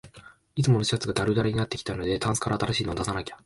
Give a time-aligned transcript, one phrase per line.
[0.55, 3.37] いつものシャツがだるだるになってきたので、タンスから新しいの出さなきゃ